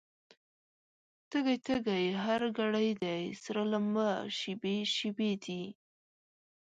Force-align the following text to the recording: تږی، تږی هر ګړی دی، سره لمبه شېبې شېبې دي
تږی، 1.29 1.57
تږی 1.65 2.05
هر 2.23 2.41
ګړی 2.59 2.89
دی، 3.03 3.21
سره 3.43 3.61
لمبه 3.71 4.07
شېبې 4.37 4.77
شېبې 4.95 5.31
دي 5.43 5.63